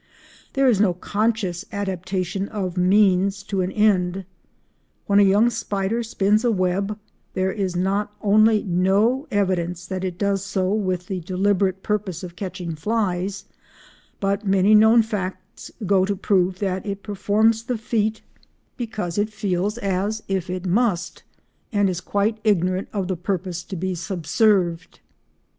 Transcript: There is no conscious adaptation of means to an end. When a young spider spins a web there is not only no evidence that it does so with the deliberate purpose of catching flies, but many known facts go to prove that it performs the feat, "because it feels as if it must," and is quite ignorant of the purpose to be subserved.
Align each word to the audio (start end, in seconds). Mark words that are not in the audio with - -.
There 0.53 0.67
is 0.67 0.81
no 0.81 0.95
conscious 0.95 1.63
adaptation 1.71 2.49
of 2.49 2.75
means 2.75 3.43
to 3.43 3.61
an 3.61 3.71
end. 3.71 4.25
When 5.05 5.19
a 5.19 5.21
young 5.21 5.51
spider 5.51 6.01
spins 6.01 6.43
a 6.43 6.49
web 6.49 6.97
there 7.35 7.51
is 7.51 7.75
not 7.75 8.11
only 8.19 8.63
no 8.63 9.27
evidence 9.29 9.85
that 9.85 10.03
it 10.03 10.17
does 10.17 10.43
so 10.43 10.73
with 10.73 11.05
the 11.05 11.19
deliberate 11.19 11.83
purpose 11.83 12.23
of 12.23 12.35
catching 12.35 12.73
flies, 12.73 13.45
but 14.19 14.43
many 14.43 14.73
known 14.73 15.03
facts 15.03 15.69
go 15.85 16.03
to 16.05 16.15
prove 16.15 16.57
that 16.57 16.83
it 16.83 17.03
performs 17.03 17.61
the 17.65 17.77
feat, 17.77 18.23
"because 18.77 19.19
it 19.19 19.29
feels 19.29 19.77
as 19.77 20.23
if 20.27 20.49
it 20.49 20.65
must," 20.65 21.21
and 21.71 21.91
is 21.91 22.01
quite 22.01 22.39
ignorant 22.43 22.87
of 22.91 23.07
the 23.07 23.15
purpose 23.15 23.63
to 23.65 23.75
be 23.75 23.93
subserved. 23.93 24.99